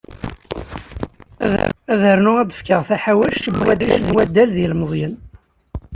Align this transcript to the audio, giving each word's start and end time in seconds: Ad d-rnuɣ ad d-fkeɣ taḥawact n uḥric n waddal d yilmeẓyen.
Ad 1.91 1.97
d-rnuɣ 2.01 2.37
ad 2.39 2.47
d-fkeɣ 2.49 2.81
taḥawact 2.87 3.43
n 3.49 3.59
uḥric 3.61 3.91
n 4.07 4.11
waddal 4.15 4.49
d 4.55 4.57
yilmeẓyen. 4.61 5.15